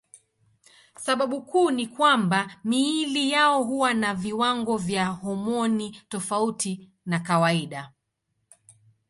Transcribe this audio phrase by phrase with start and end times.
[0.97, 7.91] Sababu kuu ni kwamba miili yao huwa na viwango vya homoni tofauti na kawaida.